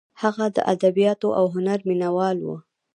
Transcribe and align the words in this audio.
هغه 0.21 0.45
د 0.55 0.57
ادبیاتو 0.73 1.27
او 1.39 1.45
هنر 1.55 1.79
مینه 1.87 2.09
وال 2.15 2.37
و. 2.41 2.47